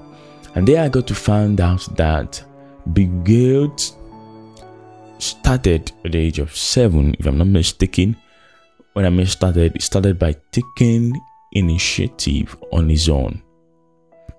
And 0.56 0.68
there 0.68 0.84
I 0.84 0.90
got 0.90 1.08
to 1.08 1.16
find 1.16 1.60
out 1.62 1.88
that 1.98 2.44
Gates 3.24 3.96
started 5.20 5.92
at 6.04 6.12
the 6.12 6.18
age 6.18 6.40
of 6.40 6.56
seven, 6.56 7.16
if 7.20 7.26
I'm 7.26 7.38
not 7.38 7.48
mistaken. 7.48 8.18
When 8.94 9.06
I 9.06 9.24
started, 9.26 9.82
started 9.82 10.20
by 10.20 10.36
taking 10.52 11.14
initiative 11.54 12.58
on 12.72 12.90
his 12.90 13.08
own 13.08 13.42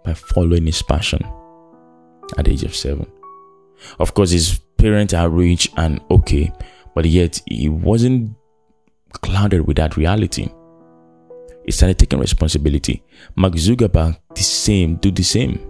by 0.05 0.15
following 0.15 0.67
his 0.67 0.83
passion 0.83 1.25
at 2.37 2.45
the 2.45 2.53
age 2.53 2.65
of 2.65 2.75
seven. 2.75 3.07
Of 3.99 4.15
course, 4.15 4.31
his 4.31 4.59
parents 4.77 5.15
are 5.15 5.29
rich 5.29 5.71
and 5.77 6.01
okay, 6.11 6.53
but 6.95 7.05
yet 7.05 7.41
he 7.47 7.69
wasn't 7.69 8.35
clouded 9.13 9.67
with 9.67 9.77
that 9.77 9.97
reality. 9.97 10.49
He 11.65 11.73
started 11.73 11.99
taking 11.99 12.19
responsibility. 12.19 13.03
Mark 13.37 13.55
Zuckerberg, 13.55 14.19
the 14.35 14.43
same, 14.43 14.97
do 14.97 15.11
the 15.11 15.23
same. 15.23 15.61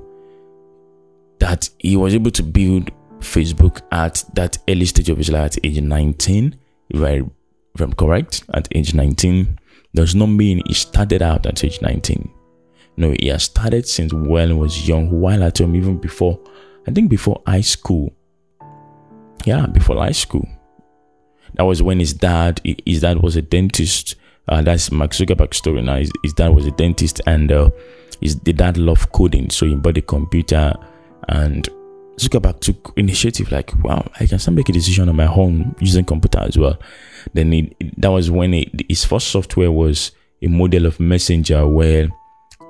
That 1.39 1.69
he 1.79 1.97
was 1.97 2.15
able 2.15 2.31
to 2.31 2.43
build 2.43 2.91
Facebook 3.21 3.83
at 3.91 4.25
that 4.35 4.59
early 4.69 4.87
stage 4.87 5.11
of 5.11 5.19
his 5.19 5.31
life 5.31 5.57
at 5.57 5.65
age 5.65 5.81
19, 5.81 6.57
if, 6.91 7.03
I, 7.03 7.23
if 7.75 7.81
I'm 7.81 7.93
correct, 7.93 8.45
at 8.55 8.69
age 8.75 8.95
19, 8.95 9.59
does 9.95 10.15
not 10.15 10.27
mean 10.27 10.63
he 10.67 10.75
started 10.75 11.23
out 11.23 11.47
at 11.47 11.63
age 11.65 11.81
19. 11.83 12.31
No, 12.97 13.15
he 13.19 13.29
has 13.29 13.45
started 13.45 13.89
since 13.89 14.13
when 14.13 14.49
he 14.49 14.55
was 14.55 14.87
young, 14.89 15.11
while 15.11 15.43
at 15.43 15.59
home, 15.59 15.75
even 15.77 15.99
before, 15.99 16.39
I 16.87 16.91
think 16.91 17.11
before 17.11 17.43
high 17.47 17.63
school. 17.63 18.13
Yeah, 19.45 19.67
before 19.67 19.97
high 19.97 20.13
school. 20.13 20.47
That 21.55 21.65
was 21.65 21.83
when 21.83 21.99
his 21.99 22.13
dad, 22.15 22.61
his 22.87 23.01
dad 23.01 23.23
was 23.23 23.37
a 23.37 23.43
dentist. 23.43 24.17
Uh, 24.49 24.63
that's 24.63 24.91
Mark 24.91 25.13
Zuckerberg's 25.13 25.59
story 25.59 25.83
now. 25.83 25.97
His, 25.97 26.11
his, 26.23 26.33
dad 26.33 26.49
was 26.49 26.67
a 26.67 26.71
dentist, 26.73 27.21
and 27.27 27.53
uh, 27.53 27.71
his 28.21 28.39
the 28.41 28.53
dad 28.53 28.77
loved 28.77 29.13
coding, 29.13 29.51
so 29.51 29.67
he 29.67 29.75
bought 29.75 29.99
a 29.99 30.03
computer. 30.03 30.75
And 31.29 31.69
Zuckerberg 32.17 32.61
took 32.61 32.93
initiative, 32.97 33.53
like, 33.53 33.73
wow, 33.85 34.05
I 34.19 34.27
can 34.27 34.39
start 34.39 34.57
make 34.57 34.69
a 34.69 34.73
decision 34.73 35.09
on 35.09 35.17
my 35.17 35.27
own 35.27 35.75
using 35.81 36.05
computer 36.05 36.41
as 36.41 36.59
well. 36.59 36.79
Then 37.35 37.53
he, 37.53 37.77
that 37.99 38.09
was 38.09 38.31
when 38.31 38.53
he, 38.53 38.73
his 38.89 39.05
first 39.05 39.29
software 39.29 39.71
was 39.71 40.13
a 40.43 40.49
model 40.49 40.87
of 40.87 40.99
messenger 40.99 41.67
where 41.69 42.09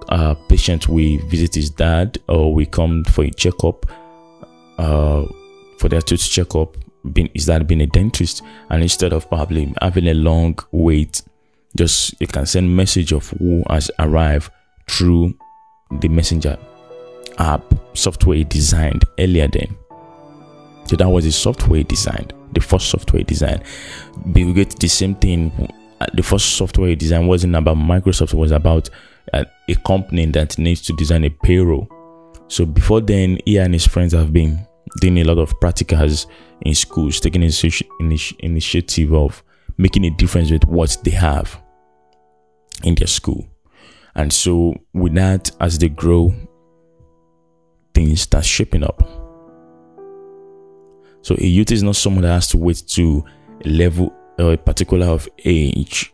uh, 0.08 0.34
patients 0.48 0.88
will 0.88 1.18
visit 1.28 1.54
his 1.54 1.70
dad 1.70 2.18
or 2.28 2.52
we 2.52 2.66
come 2.66 3.04
for 3.04 3.24
a 3.24 3.30
checkup, 3.30 3.86
uh, 4.78 5.24
for 5.78 5.88
their 5.88 6.02
tooth 6.02 6.28
checkup 6.28 6.76
been 7.12 7.28
is 7.34 7.46
that 7.46 7.66
being 7.66 7.80
a 7.80 7.86
dentist? 7.86 8.42
And 8.70 8.82
instead 8.82 9.12
of 9.12 9.28
probably 9.28 9.72
having 9.80 10.06
a 10.08 10.14
long 10.14 10.58
wait 10.70 11.22
just 11.76 12.14
you 12.20 12.26
can 12.26 12.46
send 12.46 12.74
message 12.74 13.12
of 13.12 13.28
who 13.30 13.62
has 13.70 13.90
arrived 13.98 14.50
through 14.88 15.34
the 16.00 16.08
messenger 16.08 16.58
app 17.38 17.62
software 17.94 18.44
designed 18.44 19.04
earlier 19.18 19.48
then. 19.48 19.76
So 20.84 20.96
that 20.96 21.08
was 21.08 21.24
the 21.24 21.32
software 21.32 21.82
designed 21.82 22.34
the 22.52 22.60
first 22.60 22.90
software 22.90 23.22
design 23.22 23.62
bill 24.32 24.52
gates 24.52 24.74
the 24.74 24.88
same 24.88 25.14
thing. 25.14 25.50
Uh, 26.00 26.06
the 26.14 26.22
first 26.22 26.56
software 26.56 26.94
design 26.94 27.26
wasn't 27.26 27.54
about 27.54 27.76
microsoft 27.76 28.34
it 28.34 28.36
was 28.36 28.50
about 28.50 28.90
uh, 29.32 29.44
a 29.68 29.74
company 29.86 30.26
that 30.26 30.58
needs 30.58 30.82
to 30.82 30.92
design 30.94 31.24
a 31.24 31.30
payroll. 31.30 31.88
So 32.48 32.66
before 32.66 33.00
then 33.00 33.38
he 33.46 33.56
and 33.58 33.72
his 33.72 33.86
friends 33.86 34.12
have 34.12 34.32
been 34.32 34.66
doing 35.00 35.18
a 35.18 35.24
lot 35.24 35.38
of 35.38 35.58
practicals 35.60 36.26
in 36.62 36.74
schools, 36.74 37.20
taking 37.20 37.42
initi- 37.42 38.36
initiative 38.40 39.12
of 39.14 39.42
making 39.78 40.04
a 40.04 40.10
difference 40.10 40.50
with 40.50 40.64
what 40.66 40.96
they 41.04 41.10
have 41.10 41.60
in 42.84 42.94
their 42.94 43.06
school. 43.06 43.46
And 44.14 44.32
so, 44.32 44.74
with 44.92 45.14
that, 45.14 45.50
as 45.60 45.78
they 45.78 45.88
grow, 45.88 46.34
things 47.94 48.22
start 48.22 48.44
shaping 48.44 48.84
up. 48.84 49.02
So, 51.22 51.34
a 51.38 51.46
youth 51.46 51.72
is 51.72 51.82
not 51.82 51.96
someone 51.96 52.22
that 52.22 52.32
has 52.32 52.48
to 52.48 52.58
wait 52.58 52.82
to 52.88 53.24
a 53.64 53.68
level 53.68 54.12
or 54.38 54.52
a 54.52 54.58
particular 54.58 55.06
of 55.06 55.28
age 55.44 56.12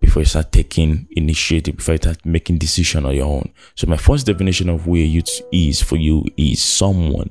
before 0.00 0.22
you 0.22 0.26
start 0.26 0.52
taking 0.52 1.08
initiative, 1.12 1.76
before 1.76 1.94
you 1.94 1.98
start 1.98 2.24
making 2.24 2.58
decision 2.58 3.06
on 3.06 3.14
your 3.16 3.26
own. 3.26 3.52
So, 3.74 3.88
my 3.88 3.96
first 3.96 4.26
definition 4.26 4.68
of 4.68 4.82
who 4.82 4.94
a 4.94 4.98
youth 4.98 5.42
is 5.52 5.82
for 5.82 5.96
you 5.96 6.24
is 6.36 6.62
someone 6.62 7.30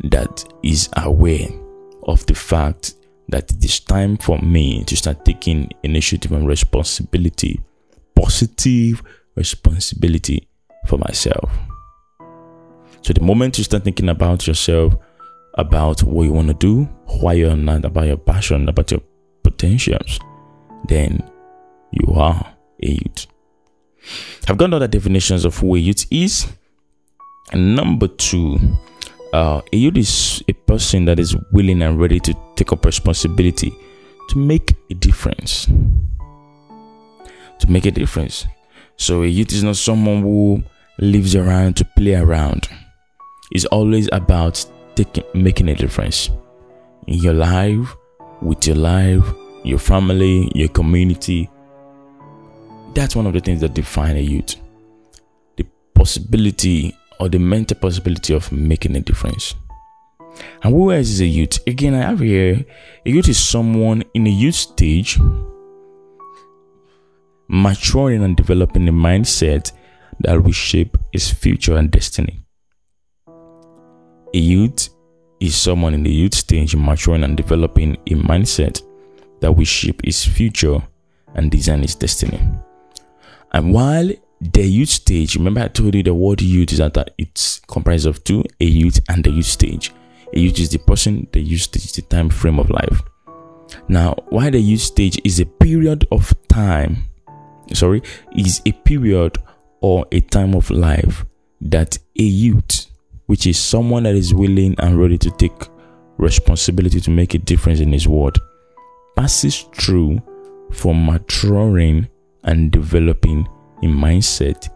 that 0.00 0.44
is 0.62 0.88
aware 0.96 1.48
of 2.04 2.24
the 2.26 2.34
fact 2.34 2.94
that 3.28 3.50
it 3.50 3.64
is 3.64 3.80
time 3.80 4.16
for 4.16 4.38
me 4.38 4.84
to 4.84 4.96
start 4.96 5.24
taking 5.24 5.70
initiative 5.82 6.32
and 6.32 6.46
responsibility, 6.46 7.60
positive 8.14 9.02
responsibility 9.34 10.46
for 10.86 10.98
myself. 10.98 11.50
So, 13.02 13.12
the 13.12 13.20
moment 13.20 13.58
you 13.58 13.64
start 13.64 13.84
thinking 13.84 14.08
about 14.08 14.46
yourself, 14.46 14.94
about 15.54 16.02
what 16.02 16.24
you 16.24 16.32
want 16.32 16.48
to 16.48 16.54
do, 16.54 16.84
why 17.20 17.34
you're 17.34 17.56
not, 17.56 17.84
about 17.84 18.06
your 18.06 18.16
passion, 18.16 18.68
about 18.68 18.90
your 18.90 19.00
potentials, 19.42 20.18
then 20.88 21.22
you 21.92 22.14
are 22.14 22.54
a 22.82 22.86
youth. 22.86 23.26
I've 24.48 24.58
got 24.58 24.72
other 24.72 24.88
definitions 24.88 25.44
of 25.44 25.56
who 25.58 25.76
a 25.76 25.78
youth 25.78 26.06
is. 26.10 26.46
And 27.52 27.76
number 27.76 28.08
two, 28.08 28.58
uh, 29.34 29.60
a 29.72 29.76
youth 29.76 29.96
is 29.96 30.44
a 30.46 30.52
person 30.52 31.06
that 31.06 31.18
is 31.18 31.36
willing 31.50 31.82
and 31.82 32.00
ready 32.00 32.20
to 32.20 32.32
take 32.54 32.72
up 32.72 32.84
responsibility 32.84 33.74
to 34.28 34.38
make 34.38 34.76
a 34.90 34.94
difference. 34.94 35.66
To 37.58 37.66
make 37.68 37.84
a 37.84 37.90
difference. 37.90 38.46
So 38.96 39.24
a 39.24 39.26
youth 39.26 39.52
is 39.52 39.64
not 39.64 39.74
someone 39.74 40.22
who 40.22 40.62
lives 40.98 41.34
around 41.34 41.76
to 41.78 41.84
play 41.96 42.14
around. 42.14 42.68
It's 43.50 43.64
always 43.66 44.08
about 44.12 44.64
taking 44.94 45.24
making 45.34 45.68
a 45.68 45.74
difference 45.74 46.30
in 47.08 47.18
your 47.18 47.34
life, 47.34 47.92
with 48.40 48.64
your 48.68 48.76
life, 48.76 49.24
your 49.64 49.80
family, 49.80 50.48
your 50.54 50.68
community. 50.68 51.50
That's 52.94 53.16
one 53.16 53.26
of 53.26 53.32
the 53.32 53.40
things 53.40 53.60
that 53.62 53.74
define 53.74 54.16
a 54.16 54.20
youth. 54.20 54.54
The 55.56 55.66
possibility 55.92 56.96
or 57.24 57.28
the 57.30 57.38
mental 57.38 57.74
possibility 57.78 58.34
of 58.34 58.52
making 58.52 58.94
a 58.96 59.00
difference. 59.00 59.54
And 60.62 60.74
who 60.74 60.92
else 60.92 61.08
is 61.08 61.22
a 61.22 61.26
youth? 61.26 61.58
Again, 61.66 61.94
I 61.94 62.02
have 62.02 62.20
here 62.20 62.66
a 63.06 63.10
youth 63.10 63.28
is 63.28 63.38
someone 63.38 64.04
in 64.12 64.26
a 64.26 64.30
youth 64.30 64.56
stage 64.56 65.18
maturing 67.48 68.22
and 68.22 68.36
developing 68.36 68.86
a 68.88 68.92
mindset 68.92 69.72
that 70.20 70.42
will 70.42 70.52
shape 70.52 70.98
his 71.12 71.32
future 71.32 71.76
and 71.78 71.90
destiny. 71.90 72.44
A 73.26 74.38
youth 74.38 74.90
is 75.40 75.56
someone 75.56 75.94
in 75.94 76.02
the 76.02 76.12
youth 76.12 76.34
stage 76.34 76.76
maturing 76.76 77.24
and 77.24 77.38
developing 77.38 77.94
a 78.06 78.14
mindset 78.16 78.82
that 79.40 79.52
will 79.52 79.64
shape 79.64 80.04
his 80.04 80.22
future 80.22 80.78
and 81.34 81.50
design 81.50 81.80
his 81.80 81.94
destiny. 81.94 82.40
And 83.52 83.72
while 83.72 84.10
the 84.52 84.62
youth 84.62 84.90
stage, 84.90 85.36
remember 85.36 85.62
I 85.62 85.68
told 85.68 85.94
you 85.94 86.02
the 86.02 86.14
word 86.14 86.42
youth 86.42 86.72
is 86.72 86.78
that 86.78 87.10
it's 87.16 87.60
comprised 87.60 88.06
of 88.06 88.22
two, 88.24 88.44
a 88.60 88.64
youth 88.64 89.00
and 89.08 89.24
the 89.24 89.30
youth 89.30 89.46
stage. 89.46 89.92
A 90.34 90.38
youth 90.38 90.58
is 90.58 90.70
the 90.70 90.78
person, 90.78 91.26
the 91.32 91.40
youth 91.40 91.62
stage 91.62 91.84
is 91.84 91.92
the 91.92 92.02
time 92.02 92.28
frame 92.28 92.58
of 92.58 92.68
life. 92.68 93.00
Now, 93.88 94.14
why 94.28 94.50
the 94.50 94.60
youth 94.60 94.80
stage 94.80 95.20
is 95.24 95.40
a 95.40 95.46
period 95.46 96.06
of 96.12 96.32
time, 96.48 97.04
sorry, 97.72 98.02
is 98.36 98.60
a 98.66 98.72
period 98.72 99.38
or 99.80 100.06
a 100.12 100.20
time 100.20 100.54
of 100.54 100.70
life 100.70 101.24
that 101.60 101.98
a 102.18 102.22
youth, 102.22 102.86
which 103.26 103.46
is 103.46 103.58
someone 103.58 104.02
that 104.02 104.14
is 104.14 104.34
willing 104.34 104.74
and 104.78 105.00
ready 105.00 105.16
to 105.18 105.30
take 105.30 105.68
responsibility 106.18 107.00
to 107.00 107.10
make 107.10 107.34
a 107.34 107.38
difference 107.38 107.80
in 107.80 107.92
his 107.92 108.06
world, 108.06 108.38
passes 109.16 109.62
through 109.74 110.20
for 110.72 110.94
maturing 110.94 112.08
and 112.44 112.70
developing 112.70 113.48
a 113.84 113.88
mindset 113.88 114.68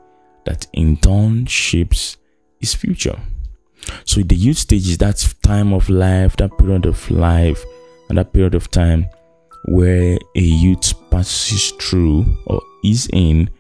that 0.45 0.67
in 0.73 0.97
turn 0.97 1.47
shapes 1.47 2.17
his 2.61 2.75
future. 2.75 3.19
So 4.05 4.21
the 4.23 4.35
youth 4.35 4.59
stage 4.59 4.89
is 4.89 4.99
that 4.99 5.35
time 5.43 5.73
of 5.73 5.89
life, 5.89 6.37
that 6.37 6.57
period 6.59 6.87
of 6.87 7.11
life, 7.11 7.65
and 8.09 8.19
that 8.19 8.33
period 8.33 8.55
of 8.55 8.71
time 8.71 9.07
where 9.67 10.19
a 10.35 10.41
youth 10.41 10.95
passes 11.11 11.73
through 11.73 12.25
or 12.47 12.61
is 12.85 13.09
in 13.13 13.51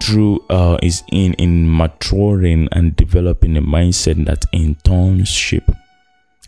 through 0.00 0.44
uh, 0.50 0.76
is 0.82 1.02
in 1.10 1.32
in 1.34 1.74
maturing 1.74 2.68
and 2.72 2.94
developing 2.96 3.56
a 3.56 3.62
mindset 3.62 4.24
that 4.26 4.44
in 4.52 4.74
turn 4.84 5.24
shape 5.24 5.70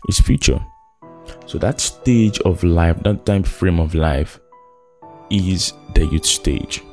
his 0.07 0.19
future. 0.19 0.59
So 1.45 1.57
that 1.59 1.79
stage 1.79 2.39
of 2.41 2.63
life, 2.63 3.01
that 3.03 3.25
time 3.25 3.43
frame 3.43 3.79
of 3.79 3.95
life, 3.95 4.39
is 5.29 5.73
the 5.95 6.05
youth 6.05 6.25
stage. 6.25 6.83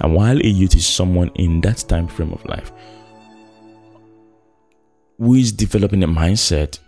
And 0.00 0.14
while 0.14 0.38
a 0.38 0.46
youth 0.46 0.74
is 0.74 0.86
someone 0.86 1.30
in 1.36 1.60
that 1.62 1.78
time 1.88 2.08
frame 2.08 2.32
of 2.32 2.44
life 2.46 2.72
who 5.18 5.34
is 5.34 5.52
developing 5.52 6.02
a 6.02 6.08
mindset 6.08 6.78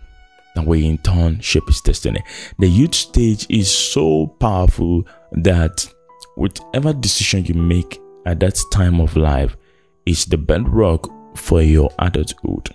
that 0.55 0.67
will 0.67 0.83
in 0.83 0.99
turn 0.99 1.41
shape 1.41 1.67
his 1.67 1.81
destiny, 1.81 2.23
the 2.59 2.67
youth 2.67 2.95
stage 2.95 3.47
is 3.49 3.73
so 3.73 4.27
powerful 4.41 5.07
that 5.33 5.89
whatever 6.37 6.93
decision 6.93 7.45
you 7.45 7.55
make 7.55 8.01
at 8.27 8.41
that 8.41 8.59
time 8.73 9.01
of 9.01 9.17
life 9.17 9.57
is 10.05 10.25
the 10.25 10.37
bedrock 10.37 11.09
for 11.37 11.63
your 11.63 11.91
adulthood. 11.99 12.75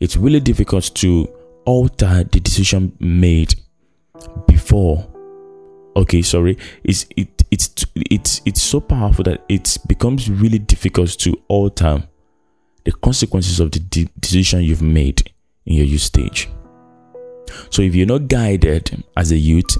It's 0.00 0.16
really 0.16 0.40
difficult 0.40 0.90
to 0.96 1.28
alter 1.64 2.24
the 2.24 2.40
decision 2.40 2.96
made 3.00 3.54
before. 4.46 5.06
Okay 5.96 6.22
sorry. 6.22 6.58
It's 6.82 7.06
it 7.16 7.33
it's 7.54 7.86
it's 8.10 8.40
it's 8.44 8.60
so 8.60 8.80
powerful 8.80 9.22
that 9.22 9.44
it 9.48 9.78
becomes 9.86 10.28
really 10.28 10.58
difficult 10.58 11.10
to 11.10 11.40
alter 11.46 12.02
the 12.84 12.90
consequences 12.90 13.60
of 13.60 13.70
the 13.70 13.78
de- 13.78 14.08
decision 14.18 14.60
you've 14.60 14.82
made 14.82 15.30
in 15.64 15.76
your 15.76 15.84
youth 15.84 16.00
stage 16.00 16.50
so 17.70 17.80
if 17.80 17.94
you're 17.94 18.08
not 18.08 18.26
guided 18.26 19.04
as 19.16 19.30
a 19.30 19.36
youth 19.36 19.76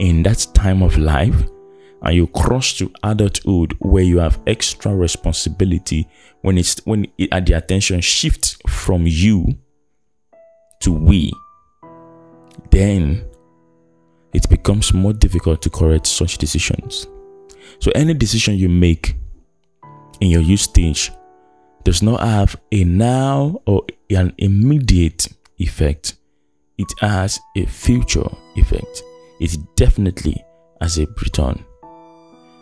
in 0.00 0.24
that 0.24 0.44
time 0.52 0.82
of 0.82 0.98
life 0.98 1.44
and 2.02 2.16
you 2.16 2.26
cross 2.26 2.72
to 2.72 2.92
adulthood 3.04 3.76
where 3.78 4.02
you 4.02 4.18
have 4.18 4.40
extra 4.48 4.92
responsibility 4.92 6.08
when 6.40 6.58
it's 6.58 6.84
when 6.86 7.06
it, 7.18 7.32
at 7.32 7.46
the 7.46 7.52
attention 7.52 8.00
shifts 8.00 8.56
from 8.66 9.04
you 9.06 9.46
to 10.80 10.90
we 10.90 11.32
then 12.70 13.24
it 14.32 14.48
becomes 14.48 14.94
more 14.94 15.12
difficult 15.12 15.60
to 15.62 15.70
correct 15.70 16.06
such 16.06 16.38
decisions. 16.38 17.06
So, 17.82 17.90
any 17.96 18.14
decision 18.14 18.54
you 18.54 18.68
make 18.68 19.16
in 20.20 20.30
your 20.30 20.40
youth 20.40 20.60
stage 20.60 21.10
does 21.82 22.00
not 22.00 22.20
have 22.20 22.54
a 22.70 22.84
now 22.84 23.60
or 23.66 23.84
an 24.08 24.32
immediate 24.38 25.26
effect, 25.58 26.14
it 26.78 26.86
has 27.00 27.40
a 27.56 27.66
future 27.66 28.28
effect. 28.54 29.02
It 29.40 29.56
definitely 29.74 30.44
has 30.80 30.96
a 30.98 31.06
return. 31.06 31.64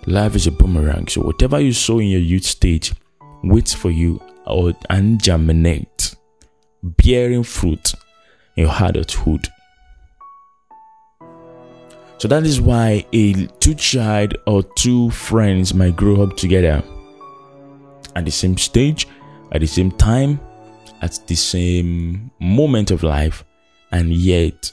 Life 0.07 0.37
is 0.37 0.47
a 0.47 0.53
boomerang, 0.53 1.07
so 1.09 1.21
whatever 1.21 1.61
you 1.61 1.75
sow 1.75 1.99
in 1.99 2.09
your 2.09 2.23
youth 2.23 2.45
stage 2.45 2.95
waits 3.43 3.75
for 3.75 3.91
you 3.91 4.23
or 4.47 4.73
and 4.89 5.23
germinate, 5.23 6.15
bearing 6.83 7.43
fruit 7.43 7.93
in 8.57 8.65
your 8.65 8.75
adulthood 8.75 9.47
so 12.21 12.29
that 12.29 12.45
is 12.45 12.61
why 12.61 13.03
a 13.15 13.47
two 13.61 13.75
child 13.75 14.37
or 14.47 14.63
two 14.77 15.09
friends 15.09 15.73
might 15.73 15.97
grow 15.97 16.23
up 16.23 16.37
together 16.37 16.83
at 18.15 18.27
the 18.27 18.31
same 18.31 18.59
stage, 18.59 19.09
at 19.53 19.63
the 19.63 19.67
same 19.67 19.91
time, 19.91 20.39
at 21.01 21.19
the 21.29 21.35
same 21.35 22.31
moment 22.39 22.91
of 22.91 23.03
life, 23.03 23.43
and 23.93 24.13
yet 24.13 24.71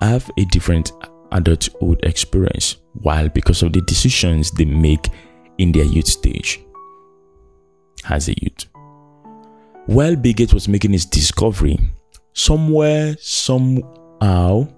have 0.00 0.30
a 0.38 0.44
different 0.44 0.92
adulthood 1.32 1.98
experience. 2.04 2.76
While 3.02 3.28
because 3.28 3.64
of 3.64 3.72
the 3.72 3.80
decisions 3.80 4.52
they 4.52 4.66
make 4.66 5.08
in 5.58 5.72
their 5.72 5.86
youth 5.86 6.06
stage 6.06 6.60
as 8.08 8.28
a 8.28 8.34
youth. 8.40 8.66
While 9.86 10.14
Bill 10.14 10.34
Gates 10.34 10.54
was 10.54 10.68
making 10.68 10.92
his 10.92 11.04
discovery, 11.04 11.80
somewhere, 12.32 13.16
somehow, 13.18 14.68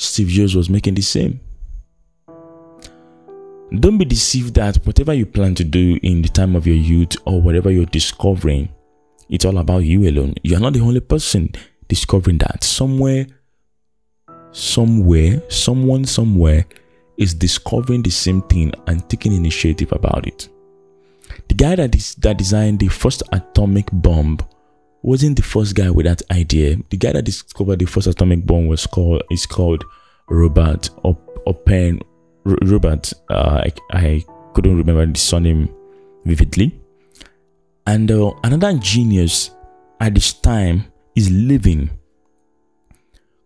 Steve 0.00 0.28
Jobs 0.28 0.56
was 0.56 0.70
making 0.70 0.94
the 0.94 1.02
same. 1.02 1.40
Don't 3.70 3.98
be 3.98 4.06
deceived 4.06 4.54
that 4.54 4.76
whatever 4.86 5.12
you 5.12 5.26
plan 5.26 5.54
to 5.56 5.62
do 5.62 5.98
in 6.02 6.22
the 6.22 6.28
time 6.28 6.56
of 6.56 6.66
your 6.66 6.76
youth 6.76 7.16
or 7.26 7.42
whatever 7.42 7.70
you're 7.70 7.84
discovering, 7.84 8.70
it's 9.28 9.44
all 9.44 9.58
about 9.58 9.80
you 9.80 10.08
alone. 10.08 10.34
You're 10.42 10.58
not 10.58 10.72
the 10.72 10.80
only 10.80 11.00
person 11.00 11.50
discovering 11.86 12.38
that. 12.38 12.64
Somewhere, 12.64 13.26
somewhere, 14.52 15.42
someone 15.50 16.06
somewhere 16.06 16.64
is 17.18 17.34
discovering 17.34 18.02
the 18.02 18.10
same 18.10 18.40
thing 18.42 18.72
and 18.86 19.06
taking 19.10 19.34
initiative 19.34 19.92
about 19.92 20.26
it. 20.26 20.48
The 21.48 21.54
guy 21.54 21.76
that, 21.76 21.94
is, 21.94 22.14
that 22.16 22.38
designed 22.38 22.78
the 22.78 22.88
first 22.88 23.22
atomic 23.32 23.90
bomb 23.92 24.38
wasn't 25.02 25.36
the 25.36 25.42
first 25.42 25.74
guy 25.74 25.90
with 25.90 26.06
that 26.06 26.22
idea. 26.30 26.76
The 26.90 26.96
guy 26.96 27.12
that 27.12 27.24
discovered 27.24 27.78
the 27.78 27.86
first 27.86 28.06
atomic 28.06 28.44
bomb 28.44 28.66
was 28.66 28.86
called 28.86 29.22
is 29.30 29.46
called 29.46 29.84
Robert 30.28 30.90
Oppen. 31.46 32.00
Robert, 32.44 33.12
uh, 33.30 33.62
I, 33.64 33.72
I 33.92 34.24
couldn't 34.54 34.76
remember 34.76 35.06
the 35.06 35.18
surname 35.18 35.74
vividly. 36.24 36.78
And 37.86 38.10
uh, 38.10 38.32
another 38.44 38.74
genius 38.78 39.50
at 40.00 40.14
this 40.14 40.32
time 40.32 40.84
is 41.16 41.30
living 41.30 41.90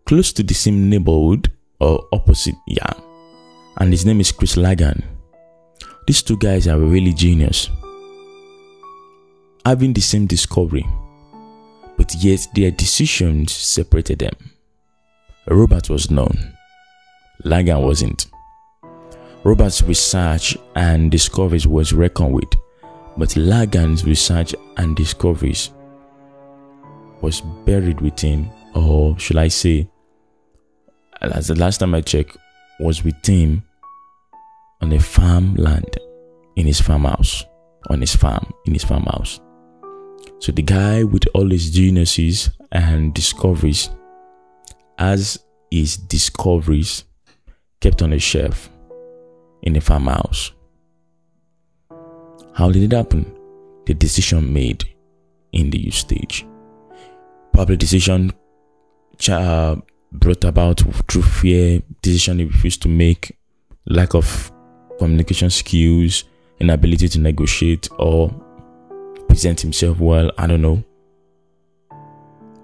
close 0.05 0.31
to 0.33 0.43
the 0.43 0.53
same 0.53 0.89
neighborhood 0.89 1.51
or 1.79 2.07
opposite, 2.11 2.55
yeah. 2.67 2.91
And 3.77 3.91
his 3.91 4.05
name 4.05 4.21
is 4.21 4.31
Chris 4.31 4.55
Langan. 4.55 5.03
These 6.07 6.21
two 6.21 6.37
guys 6.37 6.67
are 6.67 6.79
really 6.79 7.13
genius, 7.13 7.69
having 9.65 9.91
the 9.91 10.01
same 10.01 10.27
discovery 10.27 10.85
but 11.97 12.13
yet 12.15 12.47
their 12.55 12.71
decisions 12.71 13.53
separated 13.53 14.19
them. 14.19 14.33
Robert 15.47 15.89
was 15.89 16.09
known, 16.09 16.53
Langan 17.43 17.81
wasn't. 17.81 18.27
Robert's 19.43 19.83
research 19.83 20.57
and 20.75 21.11
discoveries 21.11 21.67
was 21.67 21.93
reckoned 21.93 22.33
with, 22.33 22.49
but 23.15 23.35
Langan's 23.37 24.03
research 24.03 24.55
and 24.77 24.95
discoveries 24.95 25.71
was 27.21 27.41
buried 27.41 28.01
with 28.01 28.19
him, 28.19 28.49
or 28.73 29.17
should 29.19 29.37
I 29.37 29.47
say, 29.49 29.87
as 31.21 31.47
the 31.47 31.55
last 31.55 31.77
time 31.77 31.93
I 31.95 32.01
checked, 32.01 32.37
was 32.79 33.03
with 33.03 33.23
him 33.25 33.63
on 34.81 34.91
a 34.91 34.99
farmland 34.99 35.97
in 36.55 36.65
his 36.65 36.81
farmhouse, 36.81 37.43
on 37.89 38.01
his 38.01 38.15
farm, 38.15 38.51
in 38.65 38.73
his 38.73 38.83
farmhouse. 38.83 39.39
So 40.39 40.51
the 40.51 40.61
guy 40.61 41.03
with 41.03 41.27
all 41.33 41.49
his 41.49 41.71
geniuses 41.71 42.49
and 42.71 43.13
discoveries, 43.13 43.89
as 44.97 45.39
his 45.71 45.97
discoveries 45.97 47.03
kept 47.81 48.01
on 48.01 48.13
a 48.13 48.19
shelf 48.19 48.69
in 49.63 49.75
a 49.75 49.81
farmhouse. 49.81 50.51
How 52.53 52.71
did 52.71 52.83
it 52.83 52.95
happen? 52.95 53.25
The 53.85 53.93
decision 53.93 54.53
made 54.53 54.85
in 55.51 55.69
the 55.69 55.79
youth 55.79 55.95
stage. 55.95 56.45
Probably 57.53 57.77
decision 57.77 58.33
uh, 59.29 59.75
brought 60.11 60.43
about 60.43 60.83
through 61.09 61.23
fear, 61.23 61.81
decision 62.01 62.39
he 62.39 62.45
refused 62.45 62.81
to 62.83 62.87
make, 62.87 63.37
lack 63.87 64.13
of 64.13 64.51
communication 64.99 65.49
skills, 65.49 66.23
inability 66.59 67.07
to 67.09 67.19
negotiate, 67.19 67.87
or 67.99 68.33
present 69.35 69.59
himself 69.59 69.99
well. 69.99 70.31
I 70.37 70.47
don't 70.47 70.61
know. 70.61 70.81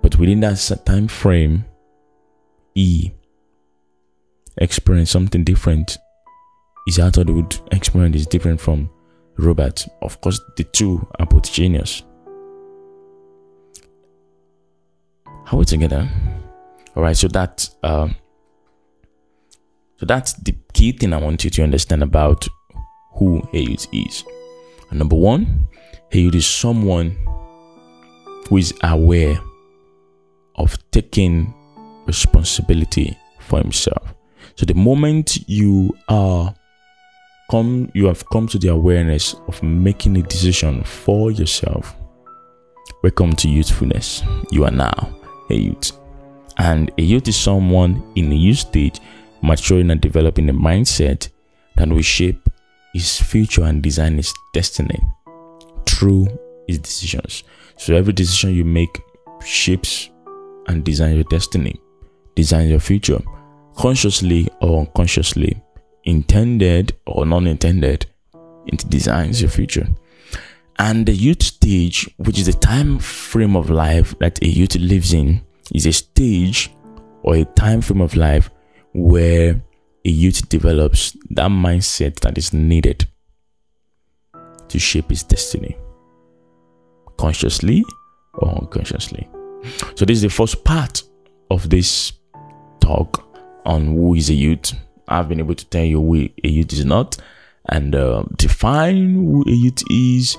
But 0.02 0.16
within 0.18 0.40
that 0.40 0.82
time 0.86 1.10
frame, 1.10 1.66
he 2.74 3.14
experienced 4.58 5.12
something 5.12 5.44
different 5.44 5.98
his 6.88 6.98
adulthood 6.98 7.60
experience 7.74 8.16
is 8.16 8.26
different 8.26 8.60
from 8.60 8.90
Robert. 9.38 9.86
Of 10.02 10.22
course, 10.22 10.40
the 10.56 10.64
two 10.64 11.06
are 11.20 11.26
both 11.26 11.52
genius. 11.52 12.04
Are 15.52 15.58
we 15.58 15.66
together? 15.66 16.10
All 16.96 17.04
right. 17.04 17.18
So 17.18 17.28
that 17.28 17.70
um, 17.84 18.16
so 19.98 20.06
that's 20.06 20.34
the 20.34 20.56
key 20.74 20.94
thing 20.94 21.14
I 21.14 21.18
want 21.18 21.44
you 21.44 21.50
to 21.50 21.64
understand 21.64 22.02
about 22.02 22.48
who 23.16 23.42
Hayut 23.54 23.88
is. 23.94 24.24
And 24.90 25.00
number 25.00 25.18
one, 25.18 25.68
Hayut 26.12 26.36
is 26.36 26.46
someone 26.46 27.16
who 28.50 28.58
is 28.58 28.74
aware 28.84 29.40
of 30.56 30.78
taking 30.92 31.54
responsibility 32.06 33.18
for 33.40 33.60
himself. 33.60 34.14
So 34.56 34.66
the 34.66 34.74
moment 34.74 35.48
you 35.48 35.96
are 36.10 36.54
come 37.50 37.90
you 37.94 38.08
have 38.08 38.28
come 38.30 38.48
to 38.48 38.60
the 38.60 38.68
awareness 38.68 39.36
of 39.48 39.64
making 39.64 40.18
a 40.18 40.22
decision 40.24 40.84
for 40.84 41.32
yourself. 41.32 41.96
Welcome 43.04 43.34
to 43.38 43.48
youthfulness. 43.48 44.22
You 44.52 44.66
are 44.66 44.72
now 44.72 45.18
a 45.50 45.56
youth. 45.56 45.98
And 46.58 46.92
a 46.98 47.04
youth 47.04 47.30
is 47.30 47.38
someone 47.38 48.04
in 48.18 48.30
a 48.34 48.36
youth 48.36 48.60
stage 48.60 49.00
maturing 49.42 49.90
and 49.92 50.02
developing 50.02 50.50
a 50.50 50.54
mindset 50.54 51.30
that 51.78 51.88
will 51.88 52.02
shape 52.02 52.50
his 52.94 53.18
future 53.22 53.64
and 53.64 53.82
design 53.82 54.18
his 54.18 54.34
destiny 54.54 55.02
through 55.86 56.28
his 56.68 56.80
decisions. 56.80 57.44
So 57.78 57.96
every 57.96 58.14
decision 58.14 58.54
you 58.54 58.64
make 58.64 59.02
shapes 59.44 60.10
and 60.68 60.84
designs 60.84 61.16
your 61.16 61.24
destiny, 61.26 61.80
designs 62.36 62.70
your 62.70 62.80
future, 62.80 63.20
consciously 63.76 64.48
or 64.62 64.82
unconsciously, 64.82 65.62
intended 66.04 66.96
or 67.06 67.26
non-intended, 67.26 68.06
it 68.68 68.90
designs 68.90 69.42
your 69.42 69.50
future. 69.50 69.88
And 70.80 71.06
the 71.06 71.14
youth 71.14 71.44
stage, 71.44 72.10
which 72.18 72.40
is 72.40 72.48
the 72.48 72.54
time 72.54 73.00
frame 73.00 73.56
of 73.56 73.70
life 73.70 74.18
that 74.20 74.42
a 74.42 74.48
youth 74.48 74.76
lives 74.76 75.14
in, 75.14 75.42
is 75.74 75.86
a 75.86 75.94
stage 75.94 76.72
or 77.24 77.36
a 77.36 77.46
time 77.46 77.82
frame 77.82 78.02
of 78.02 78.16
life 78.16 78.50
where 78.94 79.62
a 80.04 80.10
youth 80.10 80.50
develops 80.50 81.16
that 81.30 81.52
mindset 81.52 82.20
that 82.22 82.38
is 82.38 82.52
needed 82.54 83.08
to 84.72 84.80
shape 84.80 85.10
his 85.10 85.24
destiny 85.24 85.78
consciously 87.18 87.86
or 88.36 88.50
unconsciously. 88.50 89.30
So, 89.96 90.06
this 90.06 90.18
is 90.18 90.22
the 90.24 90.30
first 90.30 90.64
part 90.64 91.04
of 91.52 91.70
this 91.70 92.14
talk 92.80 93.24
on 93.66 93.86
who 93.86 94.16
is 94.16 94.30
a 94.30 94.34
youth. 94.34 94.74
I've 95.08 95.30
been 95.30 95.40
able 95.40 95.56
to 95.56 95.66
tell 95.66 95.84
you 95.84 96.02
who 96.02 96.30
a 96.44 96.48
youth 96.48 96.74
is 96.74 96.86
not 96.86 97.18
and 97.70 97.94
uh, 97.94 98.24
define 98.38 99.16
who 99.16 99.44
a 99.48 99.52
youth 99.52 99.84
is. 99.90 100.38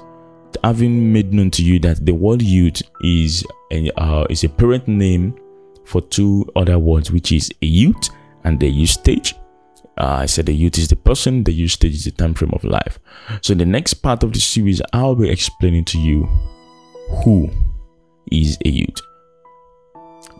Having 0.62 1.12
made 1.12 1.33
known 1.33 1.51
to 1.53 1.62
you 1.62 1.79
that 1.81 2.05
the 2.05 2.12
word 2.12 2.42
youth 2.42 2.83
is 3.03 3.45
a, 3.71 3.90
uh, 3.97 4.27
is 4.29 4.45
a 4.45 4.49
parent 4.49 4.87
name 4.87 5.35
for 5.85 6.03
two 6.03 6.47
other 6.55 6.79
words, 6.79 7.11
which 7.11 7.33
is 7.33 7.51
a 7.62 7.66
youth 7.66 8.11
and 8.45 8.61
the 8.61 8.68
youth 8.68 8.90
stage. 8.90 9.35
Uh, 9.98 10.20
I 10.20 10.26
said 10.26 10.46
the 10.46 10.55
youth 10.55 10.78
is 10.78 10.88
the 10.88 10.96
person, 10.96 11.44
the 11.44 11.52
youth 11.52 11.72
stage 11.72 11.94
is 11.94 12.05
the 12.05 12.11
time 12.12 12.35
frame 12.35 12.52
of 12.55 12.64
life. 12.64 12.98
So 13.42 13.52
in 13.52 13.59
the 13.59 13.66
next 13.66 13.94
part 13.94 14.22
of 14.22 14.33
the 14.33 14.40
series, 14.40 14.81
I'll 14.92 15.14
be 15.14 15.28
explaining 15.28 15.85
to 15.87 15.98
you 15.98 16.24
who 17.24 17.50
is 18.31 18.57
a 18.64 18.68
youth. 18.68 19.00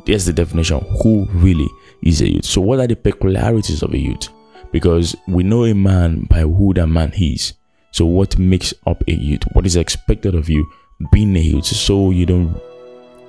There's 0.07 0.25
the 0.25 0.33
definition 0.33 0.81
who 1.03 1.27
really 1.33 1.69
is 2.03 2.23
a 2.23 2.31
youth. 2.33 2.45
So 2.45 2.61
what 2.61 2.81
are 2.81 2.87
the 2.87 2.97
peculiarities 2.97 3.83
of 3.83 3.93
a 3.93 3.99
youth? 3.99 4.29
Because 4.73 5.15
we 5.29 5.43
know 5.43 5.65
a 5.65 5.75
man 5.75 6.27
by 6.31 6.41
who 6.41 6.73
that 6.75 6.87
man 6.87 7.13
is. 7.17 7.53
So 7.93 8.07
what 8.07 8.39
makes 8.39 8.73
up 8.87 9.05
a 9.07 9.13
youth? 9.13 9.43
What 9.53 9.67
is 9.67 9.77
expected 9.77 10.35
of 10.35 10.49
you 10.49 10.67
being 11.13 11.37
a 11.37 11.41
youth? 11.41 11.67
So 11.67 12.11
you 12.11 12.25
don't 12.25 12.59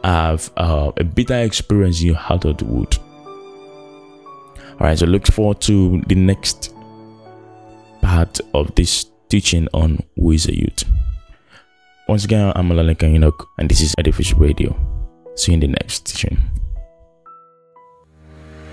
have 0.04 0.50
uh, 0.56 0.94
a 0.98 1.04
bitter 1.04 1.40
experience 1.40 2.02
in 2.02 2.08
your 2.08 2.20
adulthood. 2.30 2.98
All 4.80 4.88
right, 4.88 4.98
so 4.98 5.06
look 5.06 5.28
forward 5.28 5.62
to 5.62 6.02
the 6.08 6.16
next 6.16 6.74
part 8.02 8.40
of 8.54 8.74
this 8.76 9.06
teaching 9.30 9.68
on 9.74 10.04
who 10.16 10.32
is 10.32 10.48
a 10.48 10.56
youth. 10.58 10.84
Once 12.08 12.26
again, 12.26 12.52
I'm 12.56 12.70
Alaleka 12.70 13.04
Enoch, 13.04 13.48
and 13.58 13.70
this 13.70 13.82
is 13.82 13.94
Edifice 13.98 14.34
Radio. 14.34 14.76
See 15.36 15.52
you 15.52 15.56
in 15.56 15.60
the 15.62 15.68
next 15.68 16.06
teaching. 16.06 16.38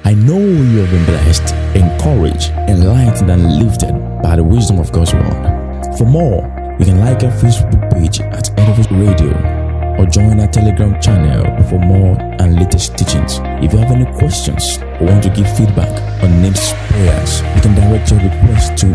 I 0.04 0.14
know 0.14 0.38
you 0.38 0.78
have 0.78 0.90
been 0.90 1.04
blessed, 1.04 1.54
encouraged, 1.76 2.50
enlightened, 2.68 3.30
and 3.30 3.62
lifted 3.62 3.92
by 4.22 4.36
the 4.36 4.44
wisdom 4.44 4.78
of 4.80 4.90
God's 4.92 5.14
word. 5.14 5.96
For 5.98 6.06
more, 6.06 6.42
you 6.78 6.86
can 6.86 6.98
like 6.98 7.22
our 7.22 7.30
Facebook 7.30 7.92
page 7.92 8.20
at 8.20 8.58
Edifice 8.58 8.90
Radio 8.90 9.59
or 10.00 10.06
join 10.06 10.40
our 10.40 10.48
Telegram 10.48 10.98
channel 11.02 11.44
for 11.68 11.78
more 11.78 12.16
and 12.40 12.58
latest 12.58 12.96
teachings. 12.96 13.38
If 13.62 13.74
you 13.74 13.78
have 13.80 13.92
any 13.92 14.06
questions 14.18 14.78
or 14.98 15.04
want 15.06 15.22
to 15.24 15.28
give 15.28 15.46
feedback 15.56 15.90
on 16.22 16.40
names 16.40 16.72
prayers, 16.88 17.42
you 17.54 17.60
can 17.60 17.74
direct 17.74 18.10
your 18.10 18.20
request 18.20 18.78
to 18.78 18.86